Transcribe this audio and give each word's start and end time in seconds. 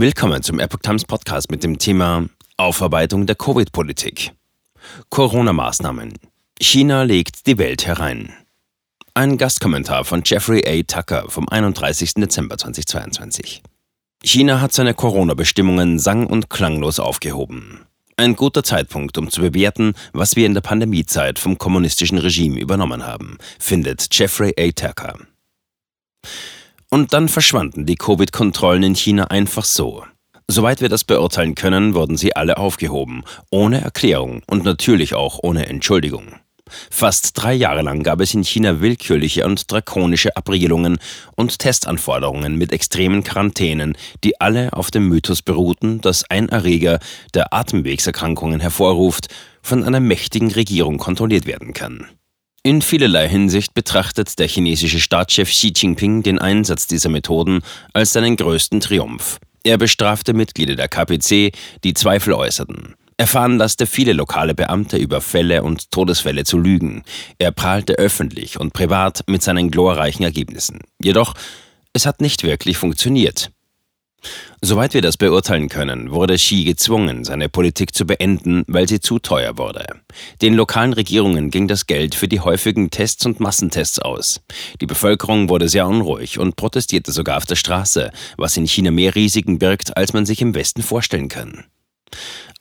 Willkommen 0.00 0.44
zum 0.44 0.60
Epoch 0.60 0.78
Times 0.80 1.04
Podcast 1.04 1.50
mit 1.50 1.64
dem 1.64 1.76
Thema 1.76 2.28
Aufarbeitung 2.56 3.26
der 3.26 3.34
Covid-Politik. 3.34 4.30
Corona-Maßnahmen. 5.10 6.14
China 6.60 7.02
legt 7.02 7.48
die 7.48 7.58
Welt 7.58 7.84
herein. 7.84 8.32
Ein 9.14 9.38
Gastkommentar 9.38 10.04
von 10.04 10.22
Jeffrey 10.24 10.62
A. 10.68 10.84
Tucker 10.84 11.28
vom 11.28 11.48
31. 11.48 12.14
Dezember 12.14 12.56
2022. 12.56 13.60
China 14.22 14.60
hat 14.60 14.72
seine 14.72 14.94
Corona-Bestimmungen 14.94 15.98
sang- 15.98 16.28
und 16.28 16.48
klanglos 16.48 17.00
aufgehoben. 17.00 17.80
Ein 18.16 18.36
guter 18.36 18.62
Zeitpunkt, 18.62 19.18
um 19.18 19.32
zu 19.32 19.40
bewerten, 19.40 19.94
was 20.12 20.36
wir 20.36 20.46
in 20.46 20.54
der 20.54 20.60
Pandemiezeit 20.60 21.40
vom 21.40 21.58
kommunistischen 21.58 22.18
Regime 22.18 22.60
übernommen 22.60 23.04
haben, 23.04 23.36
findet 23.58 24.06
Jeffrey 24.16 24.54
A. 24.56 24.70
Tucker. 24.70 25.18
Und 26.90 27.12
dann 27.12 27.28
verschwanden 27.28 27.84
die 27.84 27.96
Covid-Kontrollen 27.96 28.82
in 28.82 28.94
China 28.94 29.24
einfach 29.24 29.64
so. 29.64 30.04
Soweit 30.50 30.80
wir 30.80 30.88
das 30.88 31.04
beurteilen 31.04 31.54
können, 31.54 31.92
wurden 31.92 32.16
sie 32.16 32.34
alle 32.34 32.56
aufgehoben, 32.56 33.24
ohne 33.50 33.82
Erklärung 33.82 34.42
und 34.46 34.64
natürlich 34.64 35.14
auch 35.14 35.38
ohne 35.42 35.66
Entschuldigung. 35.66 36.36
Fast 36.90 37.32
drei 37.34 37.54
Jahre 37.54 37.82
lang 37.82 38.02
gab 38.02 38.20
es 38.20 38.34
in 38.34 38.44
China 38.44 38.80
willkürliche 38.80 39.44
und 39.44 39.70
drakonische 39.70 40.36
Abregelungen 40.36 40.98
und 41.36 41.58
Testanforderungen 41.58 42.56
mit 42.56 42.72
extremen 42.72 43.22
Quarantänen, 43.22 43.96
die 44.24 44.40
alle 44.40 44.72
auf 44.72 44.90
dem 44.90 45.08
Mythos 45.08 45.42
beruhten, 45.42 46.00
dass 46.00 46.28
ein 46.30 46.48
Erreger, 46.48 46.98
der 47.34 47.52
Atemwegserkrankungen 47.52 48.60
hervorruft, 48.60 49.28
von 49.62 49.84
einer 49.84 50.00
mächtigen 50.00 50.50
Regierung 50.50 50.98
kontrolliert 50.98 51.46
werden 51.46 51.74
kann. 51.74 52.06
In 52.68 52.82
vielerlei 52.82 53.26
Hinsicht 53.26 53.72
betrachtet 53.72 54.38
der 54.38 54.46
chinesische 54.46 55.00
Staatschef 55.00 55.48
Xi 55.48 55.72
Jinping 55.74 56.22
den 56.22 56.38
Einsatz 56.38 56.86
dieser 56.86 57.08
Methoden 57.08 57.62
als 57.94 58.12
seinen 58.12 58.36
größten 58.36 58.80
Triumph. 58.80 59.38
Er 59.64 59.78
bestrafte 59.78 60.34
Mitglieder 60.34 60.76
der 60.76 60.88
KPC, 60.88 61.52
die 61.82 61.94
Zweifel 61.94 62.34
äußerten. 62.34 62.94
Er 63.16 63.26
veranlasste 63.26 63.86
viele 63.86 64.12
lokale 64.12 64.54
Beamte 64.54 64.98
über 64.98 65.22
Fälle 65.22 65.62
und 65.62 65.90
Todesfälle 65.90 66.44
zu 66.44 66.58
lügen. 66.58 67.04
Er 67.38 67.52
prahlte 67.52 67.94
öffentlich 67.94 68.60
und 68.60 68.74
privat 68.74 69.22
mit 69.26 69.42
seinen 69.42 69.70
glorreichen 69.70 70.24
Ergebnissen. 70.24 70.80
Jedoch, 71.02 71.32
es 71.94 72.04
hat 72.04 72.20
nicht 72.20 72.42
wirklich 72.42 72.76
funktioniert. 72.76 73.50
Soweit 74.68 74.92
wir 74.92 75.00
das 75.00 75.16
beurteilen 75.16 75.70
können, 75.70 76.10
wurde 76.10 76.34
Xi 76.36 76.62
gezwungen, 76.64 77.24
seine 77.24 77.48
Politik 77.48 77.94
zu 77.94 78.04
beenden, 78.04 78.64
weil 78.66 78.86
sie 78.86 79.00
zu 79.00 79.18
teuer 79.18 79.56
wurde. 79.56 79.86
Den 80.42 80.52
lokalen 80.52 80.92
Regierungen 80.92 81.50
ging 81.50 81.68
das 81.68 81.86
Geld 81.86 82.14
für 82.14 82.28
die 82.28 82.40
häufigen 82.40 82.90
Tests 82.90 83.24
und 83.24 83.40
Massentests 83.40 83.98
aus. 83.98 84.42
Die 84.82 84.86
Bevölkerung 84.86 85.48
wurde 85.48 85.70
sehr 85.70 85.88
unruhig 85.88 86.38
und 86.38 86.56
protestierte 86.56 87.12
sogar 87.12 87.38
auf 87.38 87.46
der 87.46 87.56
Straße, 87.56 88.10
was 88.36 88.58
in 88.58 88.66
China 88.66 88.90
mehr 88.90 89.14
Risiken 89.14 89.58
birgt, 89.58 89.96
als 89.96 90.12
man 90.12 90.26
sich 90.26 90.42
im 90.42 90.54
Westen 90.54 90.82
vorstellen 90.82 91.28
kann. 91.28 91.64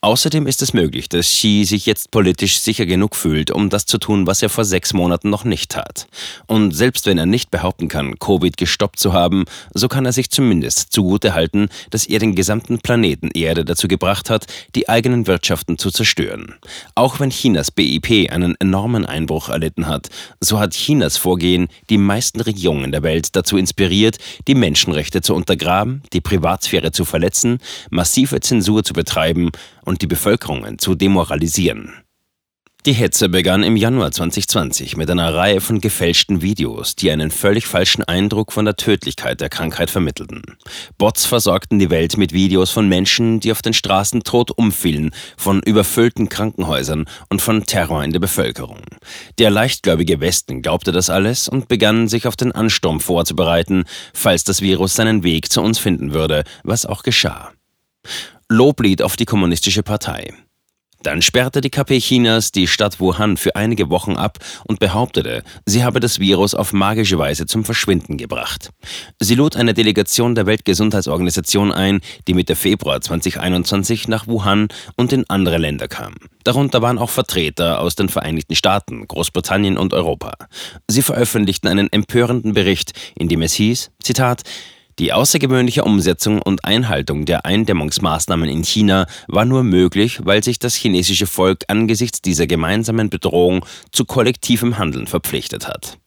Außerdem 0.08 0.48
ist 0.48 0.62
es 0.62 0.72
möglich, 0.72 1.10
dass 1.10 1.28
Xi 1.28 1.66
sich 1.66 1.86
jetzt 1.86 2.12
politisch 2.12 2.62
sicher 2.62 2.86
genug 2.86 3.14
fühlt, 3.14 3.52
um 3.52 3.70
das 3.70 3.86
zu 3.86 3.98
tun, 3.98 4.26
was 4.26 4.42
er 4.42 4.48
vor 4.48 4.64
sechs 4.64 4.94
Monaten 4.94 5.30
noch 5.30 5.44
nicht 5.44 5.72
tat. 5.72 6.08
Und 6.46 6.72
selbst 6.72 7.08
wenn 7.08 7.18
er 7.18 7.26
nicht 7.26 7.52
behaupten 7.52 7.90
kann, 7.90 8.18
Covid 8.18 8.56
gestoppt 8.56 9.00
zu 9.00 9.12
haben, 9.12 9.44
so 9.74 9.90
kann 9.90 10.06
er 10.06 10.14
sich 10.14 10.30
zumindest 10.30 10.94
zugute 10.94 11.34
halten, 11.34 11.68
dass 11.90 12.06
er 12.06 12.20
den 12.20 12.36
gesamten 12.36 12.80
Planeten 12.80 13.32
Erde 13.34 13.66
dazu 13.66 13.90
gebracht 13.90 14.30
hat, 14.30 14.46
die 14.76 14.88
eigenen 14.88 15.28
Wirtschaften 15.28 15.78
zu 15.78 15.92
zerstören. 15.92 16.56
Auch 16.96 17.20
wenn 17.20 17.30
Chinas 17.30 17.70
BIP 17.70 18.32
einen 18.32 18.56
enormen 18.62 19.06
Einbruch 19.06 19.50
erlitten 19.50 19.88
hat, 19.88 20.08
so 20.40 20.58
hat 20.58 20.74
Chinas 20.74 21.18
Vorgehen 21.18 21.68
die 21.90 21.98
meisten 21.98 22.40
Regierungen 22.40 22.94
der 22.94 23.04
Welt 23.04 23.36
dazu 23.36 23.58
inspiriert, 23.58 24.20
die 24.48 24.56
Menschenrechte 24.56 25.20
zu 25.20 25.36
untergraben, 25.36 26.02
die 26.14 26.22
Privatsphäre 26.22 26.94
zu 26.94 27.04
verletzen, 27.04 27.58
massive 27.90 28.40
Zensur 28.40 28.86
zu 28.86 28.94
betreiben 28.94 29.52
und 29.88 30.02
die 30.02 30.08
Bevölkerungen 30.08 30.78
zu 30.78 30.96
demoralisieren. 30.96 31.94
Die 32.86 32.94
Hetze 32.94 33.28
begann 33.28 33.64
im 33.64 33.76
Januar 33.76 34.12
2020 34.12 34.96
mit 34.96 35.10
einer 35.10 35.34
Reihe 35.34 35.60
von 35.60 35.82
gefälschten 35.82 36.42
Videos, 36.42 36.96
die 36.96 37.12
einen 37.12 37.32
völlig 37.32 37.68
falschen 37.68 38.04
Eindruck 38.04 38.54
von 38.54 38.64
der 38.64 38.78
Tödlichkeit 38.78 39.42
der 39.42 39.50
Krankheit 39.50 39.90
vermittelten. 39.90 40.42
Bots 40.98 41.26
versorgten 41.26 41.80
die 41.80 41.90
Welt 41.90 42.18
mit 42.18 42.32
Videos 42.32 42.72
von 42.72 42.88
Menschen, 42.88 43.42
die 43.42 43.52
auf 43.52 43.62
den 43.62 43.74
Straßen 43.74 44.24
tot 44.24 44.52
umfielen, 44.52 45.12
von 45.36 45.62
überfüllten 45.62 46.30
Krankenhäusern 46.30 47.10
und 47.30 47.42
von 47.42 47.66
Terror 47.66 48.06
in 48.06 48.14
der 48.14 48.20
Bevölkerung. 48.20 48.80
Der 49.38 49.50
leichtgläubige 49.50 50.22
Westen 50.22 50.62
glaubte 50.62 50.94
das 50.94 51.10
alles 51.10 51.50
und 51.50 51.68
begann 51.68 52.08
sich 52.08 52.26
auf 52.26 52.38
den 52.38 52.54
Ansturm 52.54 53.02
vorzubereiten, 53.02 53.84
falls 54.14 54.46
das 54.46 54.62
Virus 54.62 54.96
seinen 54.96 55.24
Weg 55.24 55.52
zu 55.52 55.62
uns 55.62 55.78
finden 55.78 56.14
würde, 56.14 56.46
was 56.64 56.86
auch 56.86 57.04
geschah. 57.04 57.52
Loblied 58.50 59.02
auf 59.02 59.18
die 59.18 59.26
Kommunistische 59.26 59.84
Partei. 59.84 60.34
Dann 61.04 61.22
sperrte 61.22 61.60
die 61.60 61.70
KP 61.70 62.00
Chinas 62.00 62.54
die 62.54 62.66
Stadt 62.66 63.02
Wuhan 63.02 63.36
für 63.36 63.58
einige 63.58 63.90
Wochen 63.90 64.14
ab 64.14 64.40
und 64.66 64.80
behauptete, 64.80 65.44
sie 65.66 65.84
habe 65.84 66.00
das 66.00 66.20
Virus 66.20 66.56
auf 66.56 66.72
magische 66.72 67.20
Weise 67.20 67.46
zum 67.46 67.66
Verschwinden 67.66 68.18
gebracht. 68.18 68.70
Sie 69.20 69.36
lud 69.36 69.58
eine 69.58 69.74
Delegation 69.74 70.34
der 70.34 70.46
Weltgesundheitsorganisation 70.46 71.74
ein, 71.74 72.00
die 72.30 72.34
Mitte 72.34 72.56
Februar 72.56 73.02
2021 73.02 74.08
nach 74.08 74.28
Wuhan 74.28 74.70
und 74.96 75.12
in 75.12 75.30
andere 75.30 75.58
Länder 75.58 75.90
kam. 75.90 76.16
Darunter 76.46 76.82
waren 76.82 77.00
auch 77.00 77.10
Vertreter 77.10 77.82
aus 77.82 77.96
den 77.96 78.08
Vereinigten 78.08 78.56
Staaten, 78.56 79.08
Großbritannien 79.10 79.78
und 79.78 79.94
Europa. 79.94 80.34
Sie 80.88 81.02
veröffentlichten 81.02 81.68
einen 81.68 81.92
empörenden 81.92 82.54
Bericht, 82.54 82.94
in 83.16 83.28
dem 83.28 83.42
es 83.42 83.54
hieß, 83.54 83.92
Zitat, 84.02 84.44
die 85.00 85.14
außergewöhnliche 85.14 85.84
Umsetzung 85.84 86.42
und 86.42 86.66
Einhaltung 86.66 87.26
der 87.26 87.46
Eindämmungsmaßnahmen 87.46 88.50
in 88.50 88.64
China 88.64 89.08
war 89.28 89.46
nur 89.46 89.64
möglich, 89.64 90.20
weil 90.24 90.44
sich 90.44 90.60
das 90.60 90.76
chinesische 90.76 91.28
Volk 91.28 91.66
angesichts 91.68 92.22
dieser 92.22 92.48
gemeinsamen 92.48 93.10
Bedrohung 93.10 93.66
zu 93.92 94.06
kollektivem 94.06 94.78
Handeln 94.78 95.08
verpflichtet 95.08 95.68
hat. 95.68 96.00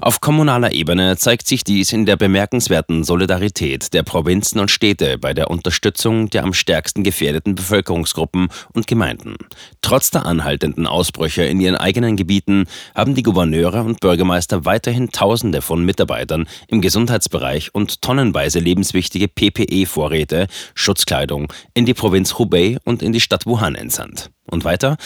Auf 0.00 0.20
kommunaler 0.20 0.72
Ebene 0.72 1.16
zeigt 1.16 1.46
sich 1.46 1.64
dies 1.64 1.92
in 1.92 2.06
der 2.06 2.16
bemerkenswerten 2.16 3.04
Solidarität 3.04 3.92
der 3.92 4.02
Provinzen 4.02 4.60
und 4.60 4.70
Städte 4.70 5.18
bei 5.18 5.34
der 5.34 5.50
Unterstützung 5.50 6.30
der 6.30 6.44
am 6.44 6.52
stärksten 6.52 7.04
gefährdeten 7.04 7.54
Bevölkerungsgruppen 7.54 8.48
und 8.72 8.86
Gemeinden. 8.86 9.36
Trotz 9.82 10.10
der 10.10 10.26
anhaltenden 10.26 10.86
Ausbrüche 10.86 11.44
in 11.44 11.60
ihren 11.60 11.76
eigenen 11.76 12.16
Gebieten 12.16 12.64
haben 12.94 13.14
die 13.14 13.22
Gouverneure 13.22 13.82
und 13.82 14.00
Bürgermeister 14.00 14.64
weiterhin 14.64 15.10
Tausende 15.10 15.62
von 15.62 15.84
Mitarbeitern 15.84 16.46
im 16.68 16.80
Gesundheitsbereich 16.80 17.74
und 17.74 18.02
tonnenweise 18.02 18.58
lebenswichtige 18.58 19.28
PPE-Vorräte, 19.28 20.46
Schutzkleidung 20.74 21.52
in 21.74 21.86
die 21.86 21.94
Provinz 21.94 22.38
Hubei 22.38 22.78
und 22.84 23.02
in 23.02 23.12
die 23.12 23.20
Stadt 23.20 23.46
Wuhan 23.46 23.74
entsandt. 23.74 24.30
Und 24.50 24.64
weiter, 24.64 24.96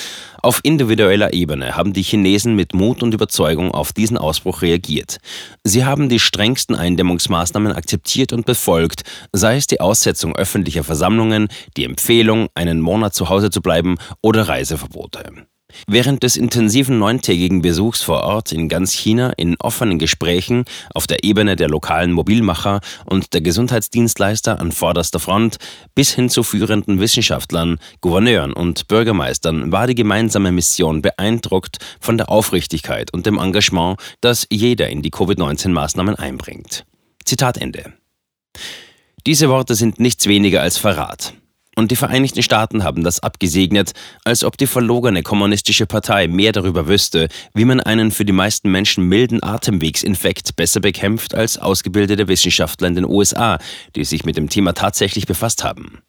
auf 0.43 0.61
individueller 0.63 1.33
Ebene 1.33 1.77
haben 1.77 1.93
die 1.93 2.03
Chinesen 2.03 2.55
mit 2.55 2.75
Mut 2.75 3.03
und 3.03 3.15
Überzeugung 3.15 3.73
auf 3.73 3.93
diesen 3.93 4.19
Ausbruch 4.19 4.63
reagiert. 4.63 5.19
Sie 5.65 5.85
haben 5.85 6.09
die 6.09 6.19
strengsten 6.19 6.75
Eindämmungsmaßnahmen 6.75 7.73
akzeptiert 7.73 8.33
und 8.33 8.47
befolgt, 8.47 9.03
sei 9.33 9.57
es 9.57 9.67
die 9.67 9.81
Aussetzung 9.81 10.35
öffentlicher 10.37 10.85
Versammlungen, 10.85 11.49
die 11.77 11.85
Empfehlung, 11.85 12.49
einen 12.55 12.81
Monat 12.81 13.15
zu 13.15 13.29
Hause 13.29 13.51
zu 13.51 13.61
bleiben 13.61 13.97
oder 14.21 14.49
Reiseverbote. 14.49 15.47
Während 15.87 16.23
des 16.23 16.37
intensiven 16.37 16.99
neuntägigen 16.99 17.63
Besuchs 17.63 18.03
vor 18.03 18.23
Ort 18.23 18.53
in 18.53 18.69
ganz 18.69 18.93
China 18.93 19.33
in 19.37 19.57
offenen 19.61 19.99
Gesprächen 19.99 20.65
auf 20.95 21.07
der 21.07 21.25
Ebene 21.25 21.57
der 21.57 21.69
lokalen 21.69 22.13
Mobilmacher 22.13 22.81
und 23.05 23.35
der 23.35 23.41
Gesundheitsdienstleister 23.41 24.61
an 24.61 24.73
vorderster 24.73 25.19
Front 25.19 25.57
bis 25.95 26.13
hin 26.15 26.29
zu 26.29 26.43
führenden 26.43 27.01
Wissenschaftlern, 27.01 27.79
Gouverneuren 28.01 28.53
und 28.53 28.89
Bürgermeistern 28.89 29.73
war 29.73 29.87
die 29.87 29.95
gemeinsame 29.95 30.53
Mission 30.53 31.03
beeindruckt 31.03 31.79
von 32.01 32.17
der 32.17 32.29
Aufrichtigkeit 32.29 33.13
und 33.13 33.27
dem 33.27 33.39
Engagement, 33.39 33.99
das 34.21 34.47
jeder 34.51 34.89
in 34.89 35.03
die 35.03 35.11
Covid-19-Maßnahmen 35.11 36.17
einbringt. 36.17 36.85
Zitat 37.25 37.59
Ende. 37.59 37.93
Diese 39.27 39.49
Worte 39.49 39.75
sind 39.75 40.01
nichts 40.01 40.27
weniger 40.27 40.63
als 40.63 40.79
Verrat. 40.79 41.35
Und 41.75 41.91
die 41.91 41.97
Vereinigten 41.97 42.43
Staaten 42.43 42.85
haben 42.85 43.03
das 43.03 43.21
abgesegnet, 43.21 43.93
als 44.25 44.45
ob 44.45 44.59
die 44.59 44.67
verlogene 44.67 45.23
kommunistische 45.23 45.87
Partei 45.87 46.29
mehr 46.29 46.53
darüber 46.53 46.87
wüsste, 46.87 47.29
wie 47.55 47.65
man 47.65 47.81
einen 47.81 48.11
für 48.11 48.27
die 48.27 48.33
meisten 48.33 48.71
Menschen 48.71 49.09
milden 49.09 49.43
Atemwegsinfekt 49.43 50.55
besser 50.55 50.81
bekämpft 50.81 51.35
als 51.35 51.57
ausgebildete 51.57 52.29
Wissenschaftler 52.29 52.89
in 52.89 52.95
den 52.95 53.07
USA, 53.07 53.59
die 53.97 54.05
sich 54.05 54.25
mit 54.25 54.37
dem 54.37 54.51
Thema 54.51 54.75
tatsächlich 54.75 55.27
befasst 55.27 55.65
haben. 55.65 56.03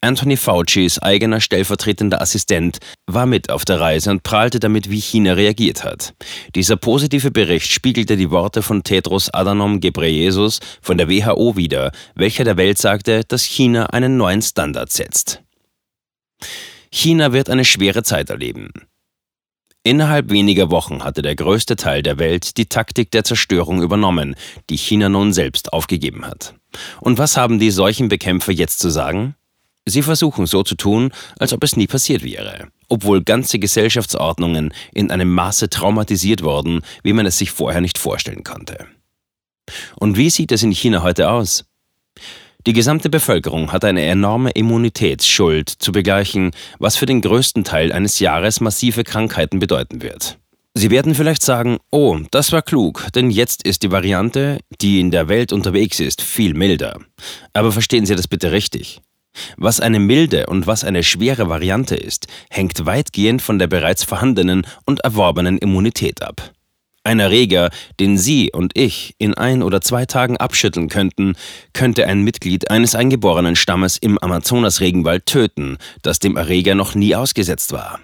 Anthony 0.00 0.36
Faucis 0.36 0.98
eigener 0.98 1.40
stellvertretender 1.40 2.20
Assistent 2.20 2.78
war 3.06 3.26
mit 3.26 3.50
auf 3.50 3.64
der 3.64 3.80
Reise 3.80 4.10
und 4.10 4.22
prahlte 4.22 4.60
damit, 4.60 4.90
wie 4.90 5.00
China 5.00 5.32
reagiert 5.32 5.84
hat. 5.84 6.14
Dieser 6.54 6.76
positive 6.76 7.30
Bericht 7.30 7.70
spiegelte 7.70 8.16
die 8.16 8.30
Worte 8.30 8.62
von 8.62 8.82
Tedros 8.82 9.32
Adhanom 9.32 9.80
Ghebreyesus 9.80 10.60
von 10.82 10.98
der 10.98 11.08
WHO 11.08 11.56
wider, 11.56 11.92
welcher 12.14 12.44
der 12.44 12.56
Welt 12.56 12.78
sagte, 12.78 13.22
dass 13.26 13.44
China 13.44 13.86
einen 13.86 14.16
neuen 14.16 14.42
Standard 14.42 14.92
setzt. 14.92 15.42
China 16.90 17.32
wird 17.32 17.50
eine 17.50 17.64
schwere 17.64 18.02
Zeit 18.02 18.30
erleben. 18.30 18.70
Innerhalb 19.86 20.30
weniger 20.30 20.72
Wochen 20.72 21.04
hatte 21.04 21.22
der 21.22 21.36
größte 21.36 21.76
Teil 21.76 22.02
der 22.02 22.18
Welt 22.18 22.56
die 22.56 22.66
Taktik 22.66 23.12
der 23.12 23.22
Zerstörung 23.22 23.82
übernommen, 23.82 24.34
die 24.68 24.76
China 24.76 25.08
nun 25.08 25.32
selbst 25.32 25.72
aufgegeben 25.72 26.26
hat. 26.26 26.54
Und 27.00 27.18
was 27.18 27.36
haben 27.36 27.60
die 27.60 27.70
Seuchenbekämpfer 27.70 28.50
jetzt 28.50 28.80
zu 28.80 28.90
sagen? 28.90 29.36
Sie 29.88 30.02
versuchen 30.02 30.46
so 30.46 30.64
zu 30.64 30.74
tun, 30.74 31.12
als 31.38 31.52
ob 31.52 31.62
es 31.62 31.76
nie 31.76 31.86
passiert 31.86 32.24
wäre, 32.24 32.68
obwohl 32.88 33.22
ganze 33.22 33.60
Gesellschaftsordnungen 33.60 34.74
in 34.92 35.12
einem 35.12 35.32
Maße 35.32 35.70
traumatisiert 35.70 36.42
wurden, 36.42 36.82
wie 37.04 37.12
man 37.12 37.24
es 37.24 37.38
sich 37.38 37.52
vorher 37.52 37.80
nicht 37.80 37.96
vorstellen 37.96 38.42
konnte. 38.42 38.86
Und 39.94 40.16
wie 40.16 40.30
sieht 40.30 40.50
es 40.50 40.64
in 40.64 40.72
China 40.72 41.02
heute 41.02 41.30
aus? 41.30 41.64
Die 42.66 42.72
gesamte 42.72 43.08
Bevölkerung 43.08 43.70
hat 43.70 43.84
eine 43.84 44.02
enorme 44.02 44.50
Immunitätsschuld 44.50 45.68
zu 45.68 45.92
begleichen, 45.92 46.50
was 46.80 46.96
für 46.96 47.06
den 47.06 47.20
größten 47.20 47.62
Teil 47.62 47.92
eines 47.92 48.18
Jahres 48.18 48.60
massive 48.60 49.04
Krankheiten 49.04 49.60
bedeuten 49.60 50.02
wird. 50.02 50.38
Sie 50.74 50.90
werden 50.90 51.14
vielleicht 51.14 51.42
sagen, 51.42 51.78
oh, 51.92 52.18
das 52.32 52.50
war 52.50 52.62
klug, 52.62 53.06
denn 53.14 53.30
jetzt 53.30 53.62
ist 53.62 53.84
die 53.84 53.92
Variante, 53.92 54.58
die 54.80 54.98
in 54.98 55.12
der 55.12 55.28
Welt 55.28 55.52
unterwegs 55.52 56.00
ist, 56.00 56.20
viel 56.20 56.54
milder. 56.54 56.98
Aber 57.52 57.70
verstehen 57.70 58.04
Sie 58.04 58.16
das 58.16 58.26
bitte 58.26 58.50
richtig. 58.50 59.00
Was 59.56 59.80
eine 59.80 59.98
milde 59.98 60.46
und 60.46 60.66
was 60.66 60.84
eine 60.84 61.02
schwere 61.02 61.48
Variante 61.48 61.96
ist, 61.96 62.26
hängt 62.50 62.86
weitgehend 62.86 63.42
von 63.42 63.58
der 63.58 63.66
bereits 63.66 64.04
vorhandenen 64.04 64.66
und 64.84 65.00
erworbenen 65.00 65.58
Immunität 65.58 66.22
ab. 66.22 66.52
Ein 67.06 67.20
Erreger, 67.20 67.70
den 68.00 68.18
Sie 68.18 68.50
und 68.52 68.76
ich 68.76 69.14
in 69.18 69.34
ein 69.34 69.62
oder 69.62 69.80
zwei 69.80 70.06
Tagen 70.06 70.38
abschütteln 70.38 70.88
könnten, 70.88 71.36
könnte 71.72 72.04
ein 72.06 72.22
Mitglied 72.22 72.68
eines 72.68 72.96
eingeborenen 72.96 73.54
Stammes 73.54 73.96
im 73.96 74.18
Amazonas-Regenwald 74.18 75.24
töten, 75.24 75.78
das 76.02 76.18
dem 76.18 76.36
Erreger 76.36 76.74
noch 76.74 76.96
nie 76.96 77.14
ausgesetzt 77.14 77.72
war. 77.72 78.00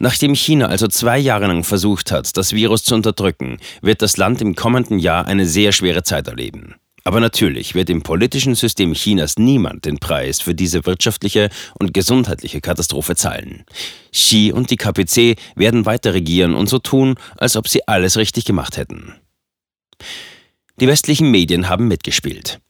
Nachdem 0.00 0.34
China 0.34 0.66
also 0.66 0.88
zwei 0.88 1.18
Jahre 1.18 1.46
lang 1.46 1.62
versucht 1.62 2.10
hat, 2.10 2.36
das 2.36 2.52
Virus 2.52 2.82
zu 2.82 2.96
unterdrücken, 2.96 3.58
wird 3.80 4.02
das 4.02 4.16
Land 4.16 4.40
im 4.40 4.56
kommenden 4.56 4.98
Jahr 4.98 5.28
eine 5.28 5.46
sehr 5.46 5.70
schwere 5.70 6.02
Zeit 6.02 6.26
erleben. 6.26 6.74
Aber 7.04 7.20
natürlich 7.20 7.74
wird 7.74 7.90
im 7.90 8.02
politischen 8.02 8.54
System 8.54 8.92
Chinas 8.92 9.38
niemand 9.38 9.84
den 9.84 9.98
Preis 9.98 10.40
für 10.40 10.54
diese 10.54 10.84
wirtschaftliche 10.86 11.48
und 11.78 11.94
gesundheitliche 11.94 12.60
Katastrophe 12.60 13.16
zahlen. 13.16 13.64
Xi 14.12 14.52
und 14.54 14.70
die 14.70 14.76
KPC 14.76 15.36
werden 15.56 15.86
weiter 15.86 16.14
regieren 16.14 16.54
und 16.54 16.68
so 16.68 16.78
tun, 16.78 17.14
als 17.36 17.56
ob 17.56 17.68
sie 17.68 17.86
alles 17.88 18.16
richtig 18.16 18.44
gemacht 18.44 18.76
hätten. 18.76 19.14
Die 20.80 20.88
westlichen 20.88 21.30
Medien 21.30 21.68
haben 21.68 21.88
mitgespielt. 21.88 22.60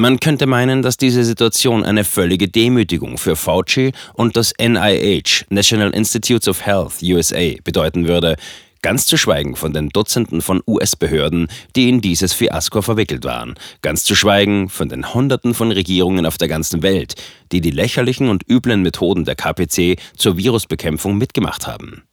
Man 0.00 0.20
könnte 0.20 0.46
meinen, 0.46 0.82
dass 0.82 0.96
diese 0.96 1.24
Situation 1.24 1.84
eine 1.84 2.04
völlige 2.04 2.48
Demütigung 2.48 3.18
für 3.18 3.34
Fauci 3.34 3.92
und 4.14 4.36
das 4.36 4.54
NIH, 4.56 5.44
National 5.50 5.90
Institutes 5.90 6.46
of 6.46 6.64
Health 6.64 7.02
USA, 7.02 7.54
bedeuten 7.64 8.06
würde, 8.06 8.36
Ganz 8.80 9.06
zu 9.06 9.16
schweigen 9.16 9.56
von 9.56 9.72
den 9.72 9.88
Dutzenden 9.88 10.40
von 10.40 10.62
US-Behörden, 10.66 11.48
die 11.74 11.88
in 11.88 12.00
dieses 12.00 12.32
Fiasko 12.32 12.80
verwickelt 12.80 13.24
waren. 13.24 13.54
Ganz 13.82 14.04
zu 14.04 14.14
schweigen 14.14 14.68
von 14.68 14.88
den 14.88 15.12
Hunderten 15.12 15.52
von 15.54 15.72
Regierungen 15.72 16.26
auf 16.26 16.38
der 16.38 16.48
ganzen 16.48 16.82
Welt, 16.82 17.14
die 17.50 17.60
die 17.60 17.72
lächerlichen 17.72 18.28
und 18.28 18.48
üblen 18.48 18.82
Methoden 18.82 19.24
der 19.24 19.34
KPC 19.34 19.98
zur 20.16 20.36
Virusbekämpfung 20.36 21.18
mitgemacht 21.18 21.66
haben. 21.66 22.04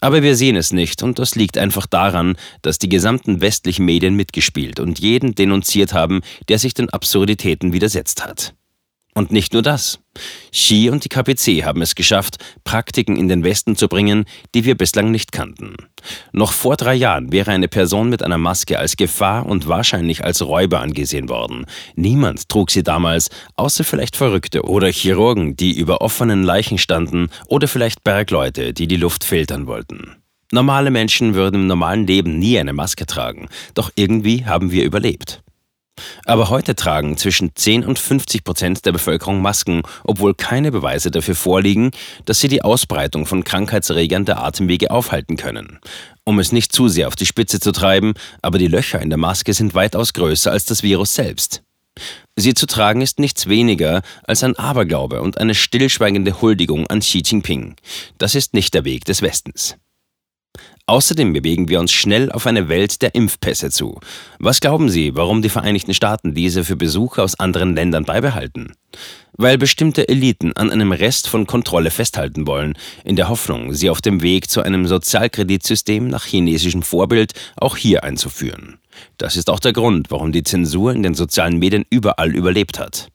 Aber 0.00 0.22
wir 0.22 0.36
sehen 0.36 0.56
es 0.56 0.72
nicht 0.72 1.02
und 1.02 1.18
das 1.18 1.34
liegt 1.34 1.58
einfach 1.58 1.86
daran, 1.86 2.36
dass 2.62 2.78
die 2.78 2.88
gesamten 2.88 3.40
westlichen 3.40 3.84
Medien 3.84 4.14
mitgespielt 4.14 4.80
und 4.80 4.98
jeden 4.98 5.34
denunziert 5.34 5.92
haben, 5.92 6.20
der 6.48 6.58
sich 6.58 6.74
den 6.74 6.90
Absurditäten 6.90 7.72
widersetzt 7.72 8.24
hat. 8.24 8.54
Und 9.18 9.32
nicht 9.32 9.52
nur 9.52 9.62
das. 9.62 9.98
Xi 10.52 10.90
und 10.90 11.04
die 11.04 11.08
KPC 11.08 11.64
haben 11.64 11.82
es 11.82 11.96
geschafft, 11.96 12.36
Praktiken 12.62 13.16
in 13.16 13.26
den 13.26 13.42
Westen 13.42 13.74
zu 13.74 13.88
bringen, 13.88 14.26
die 14.54 14.64
wir 14.64 14.76
bislang 14.76 15.10
nicht 15.10 15.32
kannten. 15.32 15.74
Noch 16.30 16.52
vor 16.52 16.76
drei 16.76 16.94
Jahren 16.94 17.32
wäre 17.32 17.50
eine 17.50 17.66
Person 17.66 18.10
mit 18.10 18.22
einer 18.22 18.38
Maske 18.38 18.78
als 18.78 18.96
Gefahr 18.96 19.46
und 19.46 19.66
wahrscheinlich 19.66 20.22
als 20.22 20.40
Räuber 20.40 20.78
angesehen 20.78 21.28
worden. 21.28 21.66
Niemand 21.96 22.48
trug 22.48 22.70
sie 22.70 22.84
damals, 22.84 23.28
außer 23.56 23.82
vielleicht 23.82 24.14
Verrückte 24.14 24.62
oder 24.62 24.86
Chirurgen, 24.86 25.56
die 25.56 25.76
über 25.76 26.00
offenen 26.00 26.44
Leichen 26.44 26.78
standen 26.78 27.28
oder 27.48 27.66
vielleicht 27.66 28.04
Bergleute, 28.04 28.72
die 28.72 28.86
die 28.86 28.98
Luft 28.98 29.24
filtern 29.24 29.66
wollten. 29.66 30.14
Normale 30.52 30.92
Menschen 30.92 31.34
würden 31.34 31.62
im 31.62 31.66
normalen 31.66 32.06
Leben 32.06 32.38
nie 32.38 32.56
eine 32.56 32.72
Maske 32.72 33.04
tragen, 33.04 33.48
doch 33.74 33.90
irgendwie 33.96 34.46
haben 34.46 34.70
wir 34.70 34.84
überlebt. 34.84 35.42
Aber 36.24 36.50
heute 36.50 36.74
tragen 36.74 37.16
zwischen 37.16 37.50
10 37.54 37.84
und 37.84 37.98
50 37.98 38.44
Prozent 38.44 38.86
der 38.86 38.92
Bevölkerung 38.92 39.40
Masken, 39.40 39.82
obwohl 40.04 40.34
keine 40.34 40.70
Beweise 40.70 41.10
dafür 41.10 41.34
vorliegen, 41.34 41.90
dass 42.24 42.40
sie 42.40 42.48
die 42.48 42.62
Ausbreitung 42.62 43.26
von 43.26 43.44
Krankheitserregern 43.44 44.24
der 44.24 44.42
Atemwege 44.42 44.90
aufhalten 44.90 45.36
können. 45.36 45.78
Um 46.24 46.38
es 46.38 46.52
nicht 46.52 46.72
zu 46.72 46.88
sehr 46.88 47.08
auf 47.08 47.16
die 47.16 47.26
Spitze 47.26 47.60
zu 47.60 47.72
treiben, 47.72 48.14
aber 48.42 48.58
die 48.58 48.68
Löcher 48.68 49.00
in 49.00 49.10
der 49.10 49.18
Maske 49.18 49.54
sind 49.54 49.74
weitaus 49.74 50.12
größer 50.12 50.52
als 50.52 50.66
das 50.66 50.82
Virus 50.82 51.14
selbst. 51.14 51.62
Sie 52.36 52.54
zu 52.54 52.66
tragen 52.66 53.00
ist 53.00 53.18
nichts 53.18 53.48
weniger 53.48 54.02
als 54.24 54.44
ein 54.44 54.56
Aberglaube 54.56 55.22
und 55.22 55.38
eine 55.38 55.54
stillschweigende 55.54 56.40
Huldigung 56.40 56.86
an 56.86 57.00
Xi 57.00 57.22
Jinping. 57.24 57.74
Das 58.18 58.34
ist 58.34 58.54
nicht 58.54 58.74
der 58.74 58.84
Weg 58.84 59.04
des 59.04 59.22
Westens. 59.22 59.76
Außerdem 60.88 61.34
bewegen 61.34 61.68
wir 61.68 61.80
uns 61.80 61.92
schnell 61.92 62.32
auf 62.32 62.46
eine 62.46 62.70
Welt 62.70 63.02
der 63.02 63.14
Impfpässe 63.14 63.70
zu. 63.70 64.00
Was 64.38 64.60
glauben 64.60 64.88
Sie, 64.88 65.14
warum 65.14 65.42
die 65.42 65.50
Vereinigten 65.50 65.92
Staaten 65.92 66.32
diese 66.32 66.64
für 66.64 66.76
Besucher 66.76 67.24
aus 67.24 67.38
anderen 67.38 67.74
Ländern 67.74 68.04
beibehalten? 68.04 68.72
Weil 69.36 69.58
bestimmte 69.58 70.08
Eliten 70.08 70.54
an 70.54 70.70
einem 70.70 70.92
Rest 70.92 71.28
von 71.28 71.46
Kontrolle 71.46 71.90
festhalten 71.90 72.46
wollen, 72.46 72.72
in 73.04 73.16
der 73.16 73.28
Hoffnung, 73.28 73.74
sie 73.74 73.90
auf 73.90 74.00
dem 74.00 74.22
Weg 74.22 74.48
zu 74.48 74.62
einem 74.62 74.86
Sozialkreditsystem 74.86 76.08
nach 76.08 76.24
chinesischem 76.24 76.82
Vorbild 76.82 77.34
auch 77.56 77.76
hier 77.76 78.02
einzuführen. 78.02 78.78
Das 79.18 79.36
ist 79.36 79.50
auch 79.50 79.60
der 79.60 79.74
Grund, 79.74 80.10
warum 80.10 80.32
die 80.32 80.42
Zensur 80.42 80.94
in 80.94 81.02
den 81.02 81.12
sozialen 81.12 81.58
Medien 81.58 81.84
überall 81.90 82.34
überlebt 82.34 82.78
hat. 82.78 83.08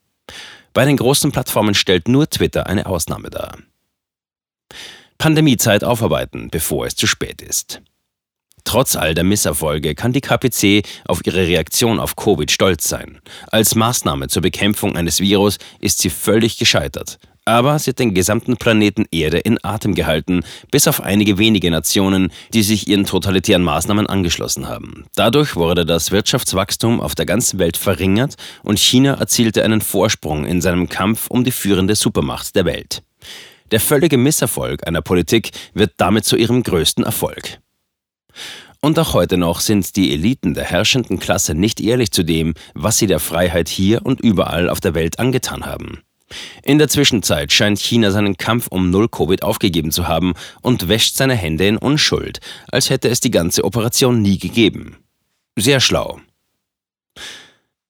Bei 0.73 0.85
den 0.85 0.97
großen 0.97 1.31
Plattformen 1.31 1.73
stellt 1.73 2.07
nur 2.07 2.29
Twitter 2.29 2.67
eine 2.67 2.85
Ausnahme 2.85 3.31
dar. 3.31 3.57
Pandemiezeit 5.17 5.83
aufarbeiten, 5.83 6.49
bevor 6.49 6.85
es 6.85 6.95
zu 6.95 7.07
spät 7.07 7.41
ist. 7.41 7.81
Trotz 8.63 8.95
all 8.95 9.13
der 9.13 9.23
Misserfolge 9.23 9.93
kann 9.93 10.13
die 10.13 10.21
KPC 10.21 10.83
auf 11.05 11.21
ihre 11.25 11.47
Reaktion 11.47 11.99
auf 11.99 12.15
Covid 12.15 12.49
stolz 12.49 12.87
sein. 12.87 13.19
Als 13.47 13.75
Maßnahme 13.75 14.27
zur 14.29 14.41
Bekämpfung 14.41 14.95
eines 14.95 15.19
Virus 15.19 15.57
ist 15.79 15.99
sie 15.99 16.09
völlig 16.09 16.57
gescheitert. 16.57 17.19
Aber 17.45 17.77
sie 17.77 17.89
hat 17.89 17.99
den 17.99 18.13
gesamten 18.13 18.55
Planeten 18.55 19.05
Erde 19.11 19.37
in 19.37 19.59
Atem 19.63 19.95
gehalten, 19.95 20.45
bis 20.71 20.87
auf 20.87 21.01
einige 21.01 21.37
wenige 21.37 21.69
Nationen, 21.71 22.31
die 22.53 22.63
sich 22.63 22.87
ihren 22.87 23.03
totalitären 23.03 23.63
Maßnahmen 23.63 24.07
angeschlossen 24.07 24.69
haben. 24.69 25.05
Dadurch 25.15 25.57
wurde 25.57 25.85
das 25.85 26.11
Wirtschaftswachstum 26.11 27.01
auf 27.01 27.15
der 27.15 27.25
ganzen 27.25 27.59
Welt 27.59 27.75
verringert 27.75 28.35
und 28.63 28.79
China 28.79 29.15
erzielte 29.15 29.63
einen 29.65 29.81
Vorsprung 29.81 30.45
in 30.45 30.61
seinem 30.61 30.87
Kampf 30.87 31.27
um 31.27 31.43
die 31.43 31.51
führende 31.51 31.95
Supermacht 31.95 32.55
der 32.55 32.63
Welt. 32.63 33.03
Der 33.71 33.79
völlige 33.79 34.17
Misserfolg 34.17 34.87
einer 34.87 35.01
Politik 35.01 35.51
wird 35.73 35.93
damit 35.97 36.25
zu 36.25 36.35
ihrem 36.35 36.63
größten 36.63 37.03
Erfolg. 37.03 37.59
Und 38.81 38.99
auch 38.99 39.13
heute 39.13 39.37
noch 39.37 39.61
sind 39.61 39.95
die 39.95 40.13
Eliten 40.13 40.53
der 40.53 40.65
herrschenden 40.65 41.17
Klasse 41.17 41.55
nicht 41.55 41.79
ehrlich 41.79 42.11
zu 42.11 42.23
dem, 42.23 42.53
was 42.73 42.97
sie 42.97 43.07
der 43.07 43.19
Freiheit 43.19 43.69
hier 43.69 44.05
und 44.05 44.19
überall 44.19 44.69
auf 44.69 44.81
der 44.81 44.93
Welt 44.93 45.19
angetan 45.19 45.65
haben. 45.65 46.01
In 46.63 46.79
der 46.79 46.89
Zwischenzeit 46.89 47.53
scheint 47.53 47.79
China 47.79 48.11
seinen 48.11 48.37
Kampf 48.37 48.67
um 48.67 48.89
Null-Covid 48.89 49.43
aufgegeben 49.43 49.91
zu 49.91 50.07
haben 50.07 50.33
und 50.61 50.89
wäscht 50.89 51.15
seine 51.15 51.35
Hände 51.35 51.67
in 51.67 51.77
Unschuld, 51.77 52.39
als 52.71 52.89
hätte 52.89 53.09
es 53.09 53.19
die 53.19 53.31
ganze 53.31 53.63
Operation 53.63 54.21
nie 54.21 54.37
gegeben. 54.37 54.97
Sehr 55.55 55.79
schlau. 55.79 56.19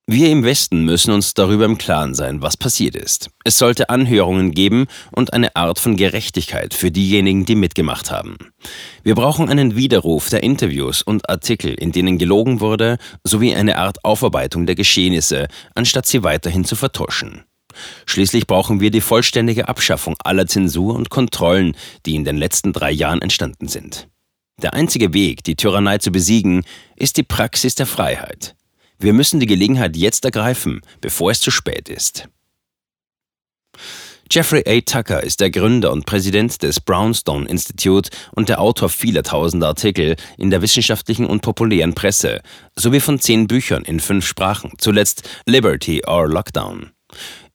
Wir 0.05 0.31
im 0.31 0.43
Westen 0.43 0.83
müssen 0.83 1.13
uns 1.13 1.33
darüber 1.33 1.63
im 1.63 1.77
Klaren 1.77 2.13
sein, 2.13 2.41
was 2.41 2.57
passiert 2.57 2.93
ist. 2.93 3.29
Es 3.45 3.57
sollte 3.57 3.89
Anhörungen 3.89 4.51
geben 4.51 4.87
und 5.13 5.31
eine 5.31 5.55
Art 5.55 5.79
von 5.79 5.95
Gerechtigkeit 5.95 6.73
für 6.73 6.91
diejenigen, 6.91 7.45
die 7.45 7.55
mitgemacht 7.55 8.11
haben. 8.11 8.37
Wir 9.03 9.15
brauchen 9.15 9.47
einen 9.47 9.77
Widerruf 9.77 10.27
der 10.27 10.43
Interviews 10.43 11.03
und 11.03 11.29
Artikel, 11.29 11.73
in 11.73 11.93
denen 11.93 12.17
gelogen 12.17 12.59
wurde, 12.59 12.97
sowie 13.23 13.55
eine 13.55 13.77
Art 13.77 14.03
Aufarbeitung 14.03 14.65
der 14.65 14.75
Geschehnisse, 14.75 15.47
anstatt 15.73 16.05
sie 16.05 16.21
weiterhin 16.21 16.65
zu 16.65 16.75
vertuschen. 16.75 17.45
Schließlich 18.05 18.45
brauchen 18.45 18.81
wir 18.81 18.91
die 18.91 18.99
vollständige 18.99 19.69
Abschaffung 19.69 20.17
aller 20.21 20.47
Zensur 20.47 20.95
und 20.95 21.11
Kontrollen, 21.11 21.77
die 22.05 22.15
in 22.15 22.25
den 22.25 22.35
letzten 22.35 22.73
drei 22.73 22.91
Jahren 22.91 23.21
entstanden 23.21 23.69
sind. 23.69 24.09
Der 24.61 24.73
einzige 24.73 25.13
Weg, 25.13 25.45
die 25.45 25.55
Tyrannei 25.55 25.99
zu 25.99 26.11
besiegen, 26.11 26.65
ist 26.97 27.15
die 27.15 27.23
Praxis 27.23 27.75
der 27.75 27.85
Freiheit. 27.85 28.53
Wir 29.03 29.11
müssen 29.11 29.41
die 29.41 29.47
Gelegenheit 29.47 29.97
jetzt 29.97 30.23
ergreifen, 30.23 30.79
bevor 31.01 31.29
es 31.29 31.41
zu 31.41 31.51
spät 31.51 31.89
ist. 31.89 32.29
Jeffrey 34.31 34.63
A. 34.65 34.79
Tucker 34.79 35.21
ist 35.21 35.41
der 35.41 35.51
Gründer 35.51 35.91
und 35.91 36.05
Präsident 36.05 36.63
des 36.63 36.79
Brownstone 36.79 37.45
Institute 37.49 38.09
und 38.31 38.47
der 38.47 38.61
Autor 38.61 38.87
vieler 38.87 39.23
tausender 39.23 39.67
Artikel 39.67 40.15
in 40.37 40.51
der 40.51 40.61
wissenschaftlichen 40.61 41.25
und 41.25 41.41
populären 41.41 41.93
Presse 41.93 42.41
sowie 42.77 43.01
von 43.01 43.19
zehn 43.19 43.45
Büchern 43.47 43.83
in 43.83 43.99
fünf 43.99 44.25
Sprachen, 44.25 44.71
zuletzt 44.77 45.29
Liberty 45.45 46.05
or 46.07 46.29
Lockdown. 46.29 46.91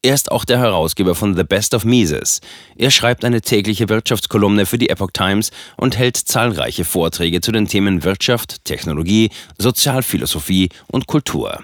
Er 0.08 0.14
ist 0.14 0.32
auch 0.32 0.46
der 0.46 0.58
Herausgeber 0.58 1.14
von 1.14 1.36
The 1.36 1.44
Best 1.44 1.74
of 1.74 1.84
Mises. 1.84 2.40
Er 2.78 2.90
schreibt 2.90 3.26
eine 3.26 3.42
tägliche 3.42 3.90
Wirtschaftskolumne 3.90 4.64
für 4.64 4.78
die 4.78 4.88
Epoch 4.88 5.10
Times 5.12 5.50
und 5.76 5.98
hält 5.98 6.16
zahlreiche 6.16 6.86
Vorträge 6.86 7.42
zu 7.42 7.52
den 7.52 7.68
Themen 7.68 8.04
Wirtschaft, 8.04 8.64
Technologie, 8.64 9.28
Sozialphilosophie 9.58 10.70
und 10.86 11.08
Kultur. 11.08 11.62